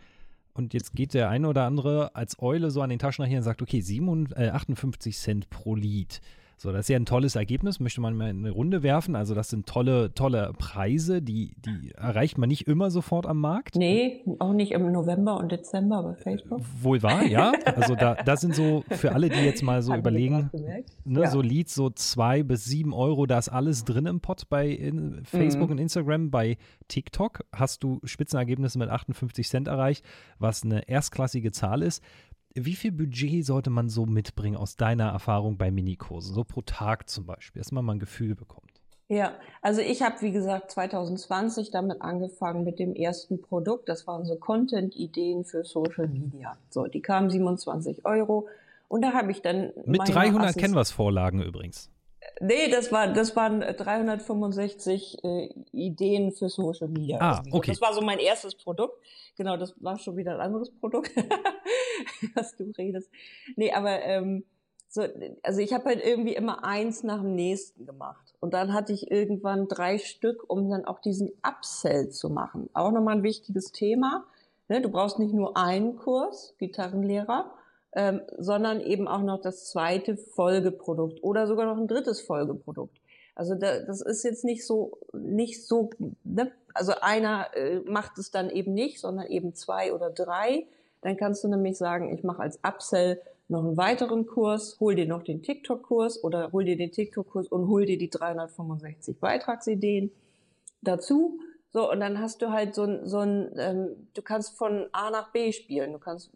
[0.53, 3.61] Und jetzt geht der eine oder andere als Eule so an den Taschenrechner und sagt,
[3.61, 6.19] okay, 57, äh, 58 Cent pro Lied.
[6.57, 9.15] So, das ist ja ein tolles Ergebnis, möchte man mal in eine Runde werfen.
[9.15, 13.75] Also, das sind tolle, tolle Preise, die, die erreicht man nicht immer sofort am Markt.
[13.75, 16.61] Nee, auch nicht im November und Dezember bei Facebook.
[16.81, 17.51] Wohl wahr, ja.
[17.75, 20.49] Also, da, das sind so für alle, die jetzt mal so Hat überlegen,
[21.03, 21.29] ne, ja.
[21.29, 24.93] so Leads, so zwei bis sieben Euro, da ist alles drin im Pot bei
[25.25, 25.73] Facebook mhm.
[25.73, 26.31] und Instagram.
[26.31, 30.05] Bei TikTok hast du Spitzenergebnisse mit 58 Cent erreicht,
[30.39, 32.01] was eine erstklassige Zahl ist.
[32.55, 37.09] Wie viel Budget sollte man so mitbringen aus deiner Erfahrung bei Minikursen, so pro Tag
[37.09, 38.71] zum Beispiel, dass man mal ein Gefühl bekommt?
[39.07, 43.87] Ja, also ich habe, wie gesagt, 2020 damit angefangen mit dem ersten Produkt.
[43.87, 46.57] Das waren so Content-Ideen für Social Media.
[46.69, 48.47] So, die kamen 27 Euro.
[48.87, 49.71] Und da habe ich dann.
[49.85, 51.91] Mit 300 Canvas-Vorlagen übrigens.
[52.41, 57.17] Nee, das war das waren 365 äh, Ideen für Social Media.
[57.19, 57.71] Ah, okay.
[57.71, 58.97] Das war so mein erstes Produkt.
[59.37, 61.11] Genau, das war schon wieder ein anderes Produkt,
[62.35, 63.09] was du redest.
[63.55, 64.43] Nee, aber ähm,
[64.89, 65.03] so,
[65.43, 68.33] also ich habe halt irgendwie immer eins nach dem nächsten gemacht.
[68.39, 72.69] Und dann hatte ich irgendwann drei Stück, um dann auch diesen Upsell zu machen.
[72.73, 74.25] Auch nochmal ein wichtiges Thema.
[74.67, 77.51] Ne, du brauchst nicht nur einen Kurs, Gitarrenlehrer,
[77.95, 82.97] ähm, sondern eben auch noch das zweite Folgeprodukt oder sogar noch ein drittes Folgeprodukt.
[83.35, 85.89] Also da, das ist jetzt nicht so, nicht so,
[86.23, 86.51] ne?
[86.73, 90.65] also einer äh, macht es dann eben nicht, sondern eben zwei oder drei.
[91.01, 95.05] Dann kannst du nämlich sagen, ich mache als Upsell noch einen weiteren Kurs, hol dir
[95.05, 100.11] noch den TikTok-Kurs oder hol dir den TikTok-Kurs und hol dir die 365 Beitragsideen.
[100.81, 101.39] dazu.
[101.71, 105.09] So, und dann hast du halt so ein, so ein ähm, du kannst von A
[105.11, 105.91] nach B spielen.
[105.91, 106.31] Du kannst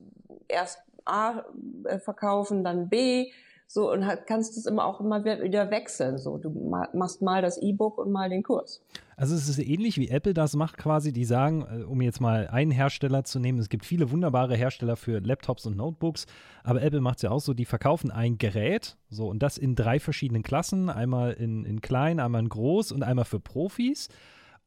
[0.49, 1.45] erst A
[1.85, 3.31] äh, verkaufen, dann B,
[3.71, 6.17] so und kannst es immer auch immer wieder wechseln.
[6.17, 6.49] So, du
[6.93, 8.83] machst mal das E-Book und mal den Kurs.
[9.15, 11.13] Also es ist ähnlich wie Apple das macht quasi.
[11.13, 14.95] Die sagen, äh, um jetzt mal einen Hersteller zu nehmen, es gibt viele wunderbare Hersteller
[14.95, 16.25] für Laptops und Notebooks,
[16.63, 19.75] aber Apple macht es ja auch so, die verkaufen ein Gerät, so und das in
[19.75, 24.09] drei verschiedenen Klassen, einmal in, in klein, einmal in groß und einmal für Profis.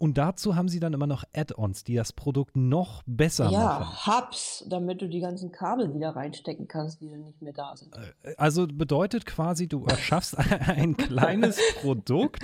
[0.03, 3.97] Und dazu haben sie dann immer noch Add-ons, die das Produkt noch besser ja, machen.
[4.05, 7.77] Ja, Hubs, damit du die ganzen Kabel wieder reinstecken kannst, die dann nicht mehr da
[7.77, 7.95] sind.
[8.25, 10.37] Äh, also bedeutet quasi, du erschaffst
[10.67, 12.43] ein kleines Produkt,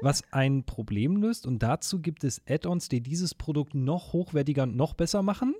[0.00, 1.46] was ein Problem löst.
[1.46, 5.54] Und dazu gibt es Add-ons, die dieses Produkt noch hochwertiger und noch besser machen.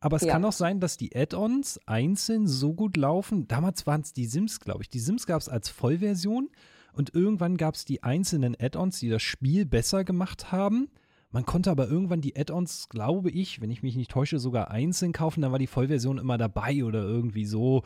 [0.00, 0.32] Aber es ja.
[0.32, 3.46] kann auch sein, dass die Add-ons einzeln so gut laufen.
[3.46, 4.90] Damals waren es die Sims, glaube ich.
[4.90, 6.50] Die Sims gab es als Vollversion.
[6.92, 10.88] Und irgendwann gab es die einzelnen Add-ons, die das Spiel besser gemacht haben.
[11.30, 15.12] Man konnte aber irgendwann die Add-ons, glaube ich, wenn ich mich nicht täusche, sogar einzeln
[15.12, 15.40] kaufen.
[15.40, 17.82] Dann war die Vollversion immer dabei oder irgendwie so.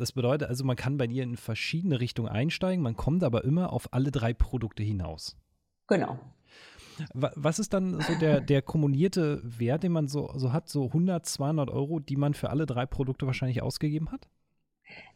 [0.00, 3.72] Das bedeutet also, man kann bei dir in verschiedene Richtungen einsteigen, man kommt aber immer
[3.72, 5.36] auf alle drei Produkte hinaus.
[5.88, 6.18] Genau.
[7.14, 11.26] Was ist dann so der, der kumulierte Wert, den man so, so hat, so 100,
[11.26, 14.28] 200 Euro, die man für alle drei Produkte wahrscheinlich ausgegeben hat?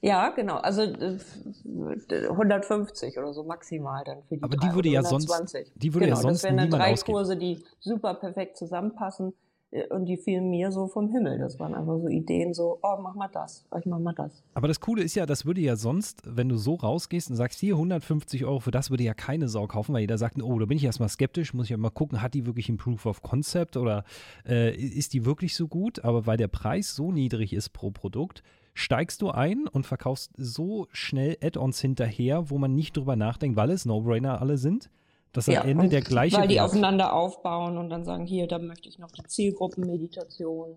[0.00, 0.56] Ja, genau.
[0.56, 5.30] Also 150 oder so maximal dann für die Aber die würde ja sonst,
[5.76, 7.16] die würde genau, ja sonst das wären dann drei ausgeben.
[7.16, 9.32] Kurse, die super perfekt zusammenpassen
[9.74, 11.38] äh, und die fielen mir so vom Himmel.
[11.38, 14.42] Das waren einfach so Ideen, so, oh, mach mal das, ich mach mal das.
[14.54, 17.58] Aber das Coole ist ja, das würde ja sonst, wenn du so rausgehst und sagst,
[17.58, 20.66] hier 150 Euro, für das würde ja keine Sau kaufen, weil jeder sagt, oh, da
[20.66, 23.22] bin ich erstmal skeptisch, muss ich ja mal gucken, hat die wirklich ein Proof of
[23.22, 24.04] Concept oder
[24.46, 26.04] äh, ist die wirklich so gut?
[26.04, 28.42] Aber weil der Preis so niedrig ist pro Produkt,
[28.74, 33.70] steigst du ein und verkaufst so schnell Add-ons hinterher, wo man nicht drüber nachdenkt, weil
[33.70, 34.90] es No-Brainer alle sind,
[35.32, 36.36] dass ja, am Ende der gleiche.
[36.36, 40.76] Weil die Wert aufeinander aufbauen und dann sagen, hier, da möchte ich noch die Zielgruppenmeditation,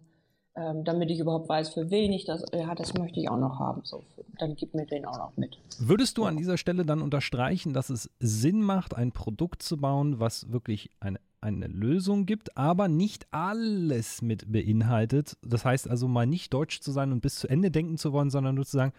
[0.55, 3.59] ähm, damit ich überhaupt weiß, für wen ich das, ja, das möchte ich auch noch
[3.59, 3.81] haben.
[3.83, 4.03] So,
[4.39, 5.59] dann gib mir den auch noch mit.
[5.79, 10.19] Würdest du an dieser Stelle dann unterstreichen, dass es Sinn macht, ein Produkt zu bauen,
[10.19, 15.37] was wirklich eine eine Lösung gibt, aber nicht alles mit beinhaltet.
[15.41, 18.29] Das heißt also mal nicht deutsch zu sein und bis zu Ende denken zu wollen,
[18.29, 18.93] sondern nur zu sagen,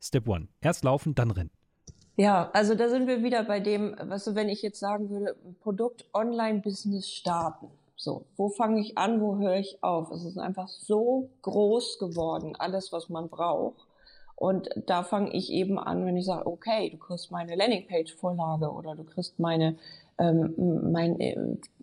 [0.00, 1.50] Step One, erst laufen, dann rennen.
[2.16, 5.36] Ja, also da sind wir wieder bei dem, was du, wenn ich jetzt sagen würde,
[5.60, 7.68] Produkt Online-Business starten.
[7.96, 10.10] So, wo fange ich an, wo höre ich auf?
[10.10, 13.86] Es ist einfach so groß geworden, alles, was man braucht.
[14.36, 18.94] Und da fange ich eben an, wenn ich sage, okay, du kriegst meine Landingpage-Vorlage oder
[18.94, 19.76] du kriegst meine
[20.20, 21.34] ähm, mein, äh,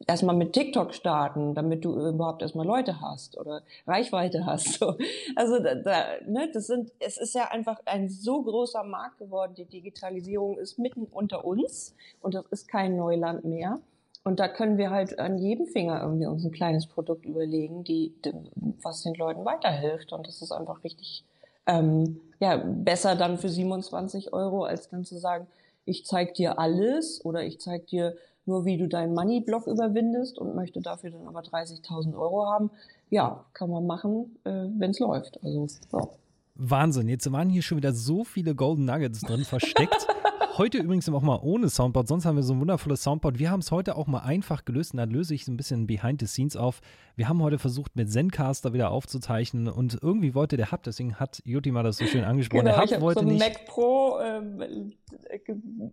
[0.05, 4.67] erstmal mit TikTok starten, damit du überhaupt erstmal Leute hast oder Reichweite hast.
[4.77, 4.95] So.
[5.35, 9.55] Also da, da, ne, das sind, es ist ja einfach ein so großer Markt geworden.
[9.55, 13.79] Die Digitalisierung ist mitten unter uns und das ist kein Neuland mehr.
[14.23, 18.13] Und da können wir halt an jedem Finger irgendwie uns ein kleines Produkt überlegen, die,
[18.83, 20.13] was den Leuten weiterhilft.
[20.13, 21.23] Und das ist einfach richtig
[21.65, 25.47] ähm, ja, besser dann für 27 Euro, als dann zu sagen,
[25.87, 28.17] ich zeig dir alles oder ich zeig dir
[28.47, 32.71] nur, wie du deinen Money-Block überwindest und möchte dafür dann aber 30.000 Euro haben.
[33.09, 35.39] Ja, kann man machen, äh, wenn es läuft.
[35.43, 36.07] Also, ja.
[36.55, 40.07] Wahnsinn, jetzt waren hier schon wieder so viele Golden Nuggets drin versteckt.
[40.57, 43.37] Heute übrigens auch mal ohne Soundboard, sonst haben wir so ein wundervolles Soundboard.
[43.37, 45.85] Wir haben es heute auch mal einfach gelöst und da löse ich so ein bisschen
[45.85, 46.81] Behind the Scenes auf.
[47.15, 51.43] Wir haben heute versucht, mit Zencaster wieder aufzuzeichnen und irgendwie wollte der Hub, deswegen hat
[51.45, 52.65] Jutti mal das so schön angesprochen.
[52.65, 53.39] Genau, der Hub ich wollte so nicht.
[53.39, 54.93] Mac Pro ähm,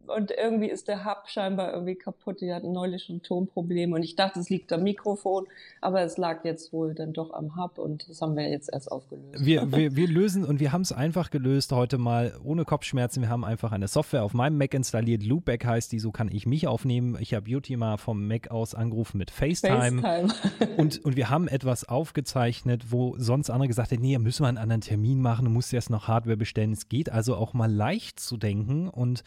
[0.06, 2.40] und irgendwie ist der Hub scheinbar irgendwie kaputt.
[2.40, 5.46] Die hatten neulich schon Tonprobleme und ich dachte, es liegt am Mikrofon,
[5.80, 8.90] aber es lag jetzt wohl dann doch am Hub und das haben wir jetzt erst
[8.90, 9.44] aufgelöst.
[9.44, 13.22] Wir, wir, wir lösen und wir haben es einfach gelöst heute mal ohne Kopfschmerzen.
[13.22, 15.22] Wir haben einfach eine Software auf meinem Mac installiert.
[15.22, 17.16] Loopback heißt die, so kann ich mich aufnehmen.
[17.20, 20.02] Ich habe Beauty mal vom Mac aus angerufen mit FaceTime.
[20.02, 20.74] FaceTime.
[20.76, 24.58] und, und wir haben etwas aufgezeichnet, wo sonst andere gesagt hätten, nee, müssen wir einen
[24.58, 26.72] anderen Termin machen, du musst erst noch Hardware bestellen.
[26.72, 29.22] Es geht also auch mal leicht zu denken und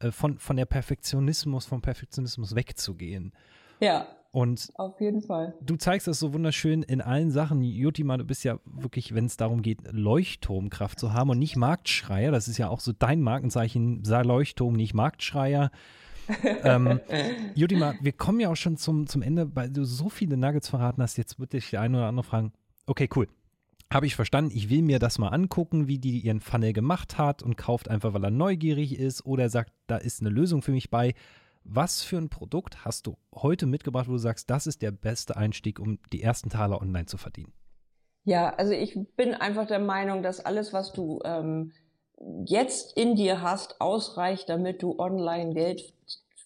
[0.00, 3.32] äh, von, von der Perfektionismus, vom Perfektionismus wegzugehen.
[3.80, 4.06] Ja.
[4.32, 5.54] Und auf jeden Fall.
[5.60, 7.62] Du zeigst das so wunderschön in allen Sachen.
[7.62, 12.32] Jutima, du bist ja wirklich, wenn es darum geht, Leuchtturmkraft zu haben und nicht Marktschreier.
[12.32, 15.70] Das ist ja auch so dein Markenzeichen, sei Leuchtturm, nicht Marktschreier.
[16.64, 17.00] ähm,
[17.54, 21.02] Jutima, wir kommen ja auch schon zum, zum Ende, weil du so viele Nuggets verraten
[21.02, 21.18] hast.
[21.18, 22.52] Jetzt würde ich der eine oder andere fragen,
[22.86, 23.28] okay, cool.
[23.92, 27.42] Habe ich verstanden, ich will mir das mal angucken, wie die ihren Funnel gemacht hat
[27.42, 30.88] und kauft einfach, weil er neugierig ist oder sagt, da ist eine Lösung für mich
[30.88, 31.12] bei.
[31.64, 35.36] Was für ein Produkt hast du heute mitgebracht, wo du sagst, das ist der beste
[35.36, 37.52] Einstieg, um die ersten Taler online zu verdienen?
[38.24, 41.72] Ja, also ich bin einfach der Meinung, dass alles, was du ähm,
[42.44, 45.92] jetzt in dir hast, ausreicht, damit du online Geld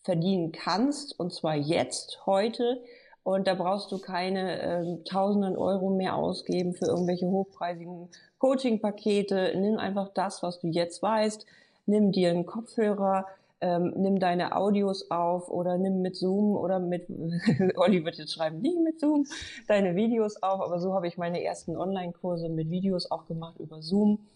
[0.03, 2.83] verdienen kannst, und zwar jetzt, heute.
[3.23, 9.55] Und da brauchst du keine äh, tausenden Euro mehr ausgeben für irgendwelche hochpreisigen Coaching-Pakete.
[9.57, 11.45] Nimm einfach das, was du jetzt weißt.
[11.87, 13.27] Nimm dir einen Kopfhörer,
[13.61, 17.07] ähm, nimm deine Audios auf oder nimm mit Zoom oder mit,
[17.77, 19.27] Olli wird jetzt schreiben, nie mit Zoom,
[19.67, 20.61] deine Videos auf.
[20.61, 24.27] Aber so habe ich meine ersten Online-Kurse mit Videos auch gemacht über Zoom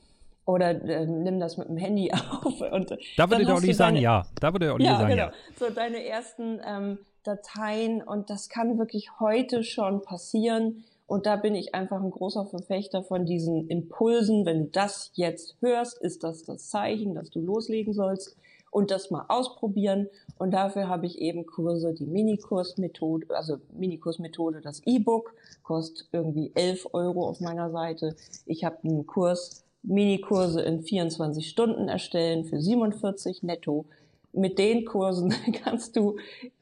[0.47, 2.11] oder äh, nimm das mit dem Handy
[2.43, 2.61] auf.
[2.61, 4.25] Und da würde der Olli sagen, ja.
[4.41, 5.23] Da würde der Olli ja, sagen, genau.
[5.25, 5.33] ja.
[5.59, 10.85] So deine ersten ähm, Dateien und das kann wirklich heute schon passieren.
[11.07, 14.47] Und da bin ich einfach ein großer Verfechter von diesen Impulsen.
[14.47, 18.37] Wenn du das jetzt hörst, ist das das Zeichen, dass du loslegen sollst
[18.71, 20.09] und das mal ausprobieren.
[20.39, 26.89] Und dafür habe ich eben Kurse, die Minikursmethode, also Minikursmethode, das E-Book, kostet irgendwie 11
[26.93, 28.17] Euro auf meiner Seite.
[28.47, 33.87] Ich habe einen Kurs Minikurse in 24 Stunden erstellen für 47 netto.
[34.33, 36.17] Mit den Kursen kannst du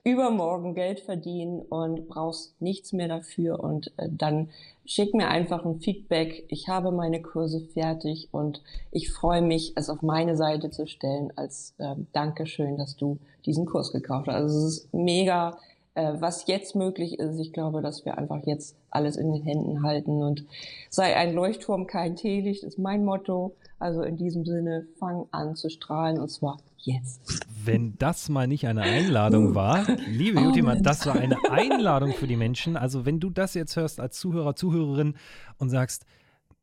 [0.04, 3.60] übermorgen Geld verdienen und brauchst nichts mehr dafür.
[3.60, 4.48] Und äh, dann
[4.86, 6.44] schick mir einfach ein Feedback.
[6.48, 11.32] Ich habe meine Kurse fertig und ich freue mich, es auf meine Seite zu stellen
[11.36, 14.34] als äh, Dankeschön, dass du diesen Kurs gekauft hast.
[14.34, 15.58] Also es ist mega
[15.98, 17.40] äh, was jetzt möglich ist.
[17.40, 20.44] Ich glaube, dass wir einfach jetzt alles in den Händen halten und
[20.90, 23.56] sei ein Leuchtturm, kein Teelicht, ist mein Motto.
[23.80, 27.46] Also in diesem Sinne, fang an zu strahlen und zwar jetzt.
[27.64, 32.26] Wenn das mal nicht eine Einladung war, liebe oh, Jutima, das war eine Einladung für
[32.26, 32.76] die Menschen.
[32.76, 35.14] Also wenn du das jetzt hörst als Zuhörer, Zuhörerin
[35.58, 36.06] und sagst,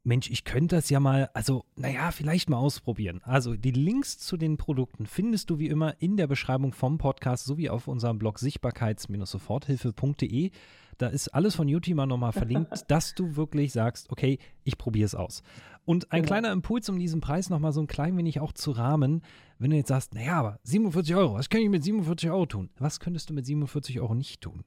[0.05, 3.21] Mensch, ich könnte das ja mal, also, naja, vielleicht mal ausprobieren.
[3.23, 7.45] Also, die Links zu den Produkten findest du wie immer in der Beschreibung vom Podcast
[7.45, 10.51] sowie auf unserem Blog sichtbarkeits-soforthilfe.de.
[10.99, 15.15] Da ist alles von Utima nochmal verlinkt, dass du wirklich sagst, okay, ich probiere es
[15.15, 15.41] aus.
[15.85, 16.27] Und ein genau.
[16.27, 19.21] kleiner Impuls, um diesen Preis nochmal so ein klein wenig auch zu rahmen,
[19.59, 22.69] wenn du jetzt sagst, naja, aber 47 Euro, was kann ich mit 47 Euro tun?
[22.77, 24.65] Was könntest du mit 47 Euro nicht tun?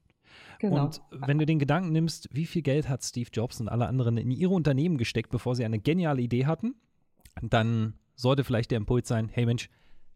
[0.59, 0.85] Genau.
[0.85, 4.17] Und wenn du den Gedanken nimmst, wie viel Geld hat Steve Jobs und alle anderen
[4.17, 6.75] in ihre Unternehmen gesteckt, bevor sie eine geniale Idee hatten,
[7.41, 9.69] dann sollte vielleicht der Impuls sein, hey Mensch,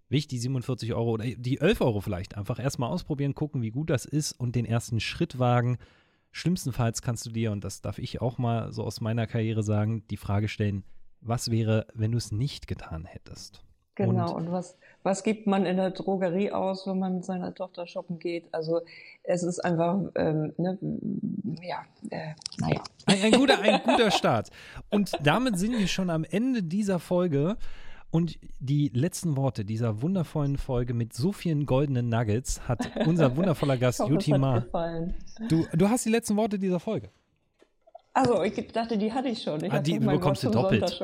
[0.09, 3.71] will ich die 47 Euro oder die 11 Euro vielleicht einfach erstmal ausprobieren, gucken, wie
[3.71, 5.77] gut das ist und den ersten Schritt wagen.
[6.33, 10.03] Schlimmstenfalls kannst du dir, und das darf ich auch mal so aus meiner Karriere sagen,
[10.09, 10.83] die Frage stellen,
[11.21, 13.63] was wäre, wenn du es nicht getan hättest?
[13.95, 17.53] Genau, und, und, was, was gibt man in der Drogerie aus, wenn man mit seiner
[17.53, 18.51] Tochter shoppen geht?
[18.51, 18.81] Also
[19.21, 20.79] es ist einfach, ähm, ne,
[21.61, 22.81] ja, äh, naja.
[23.05, 24.49] Ein, ein, guter, ein guter Start.
[24.89, 27.57] Und damit sind wir schon am Ende dieser Folge.
[28.13, 33.75] Und die letzten Worte dieser wundervollen Folge mit so vielen goldenen Nuggets hat unser wundervoller
[33.75, 34.67] Gast Jutima.
[35.49, 37.09] Du, du hast die letzten Worte dieser Folge.
[38.13, 39.63] Also, ich dachte, die hatte ich schon.
[39.63, 41.01] Ich ah, die bekommst du doppelt.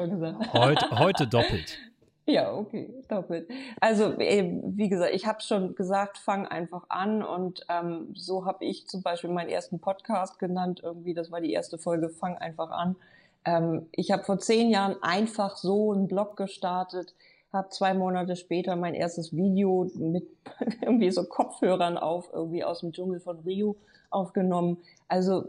[0.54, 1.80] Heute, heute doppelt.
[2.28, 3.50] Ja, okay, doppelt.
[3.82, 8.86] Also wie gesagt, ich habe schon gesagt, fang einfach an und ähm, so habe ich
[8.86, 10.82] zum Beispiel meinen ersten Podcast genannt.
[10.84, 12.98] Irgendwie, das war die erste Folge, fang einfach an.
[13.46, 17.14] Ähm, ich habe vor zehn Jahren einfach so einen Blog gestartet,
[17.52, 20.28] habe zwei Monate später mein erstes Video mit
[20.82, 23.76] irgendwie so Kopfhörern auf, irgendwie aus dem Dschungel von Rio
[24.12, 24.78] aufgenommen.
[25.08, 25.46] Also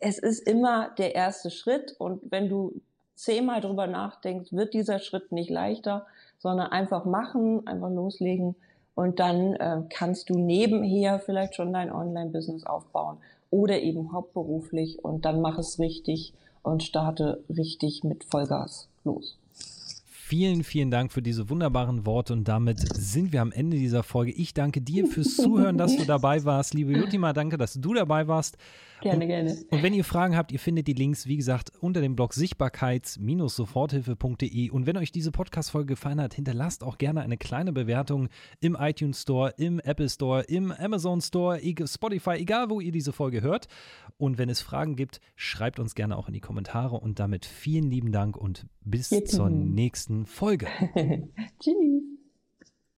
[0.00, 2.80] es ist immer der erste Schritt und wenn du
[3.14, 6.06] zehnmal drüber nachdenkst, wird dieser Schritt nicht leichter,
[6.38, 8.56] sondern einfach machen, einfach loslegen
[8.94, 13.18] und dann äh, kannst du nebenher vielleicht schon dein Online-Business aufbauen
[13.50, 19.36] oder eben hauptberuflich und dann mach es richtig und starte richtig mit Vollgas los.
[20.30, 24.30] Vielen, vielen Dank für diese wunderbaren Worte und damit sind wir am Ende dieser Folge.
[24.30, 26.72] Ich danke dir fürs Zuhören, dass du dabei warst.
[26.72, 28.56] Liebe Jutima, danke, dass du dabei warst.
[29.00, 29.56] Gerne, und, gerne.
[29.70, 34.70] Und wenn ihr Fragen habt, ihr findet die Links, wie gesagt, unter dem Blog sichtbarkeits-soforthilfe.de.
[34.70, 38.28] Und wenn euch diese Podcast-Folge gefallen hat, hinterlasst auch gerne eine kleine Bewertung
[38.60, 43.42] im iTunes Store, im Apple Store, im Amazon Store, Spotify, egal wo ihr diese Folge
[43.42, 43.66] hört.
[44.18, 46.96] Und wenn es Fragen gibt, schreibt uns gerne auch in die Kommentare.
[46.96, 49.34] Und damit vielen lieben Dank und bis Jetzt.
[49.34, 50.68] zur nächsten Folge.
[51.60, 52.09] Tschüss.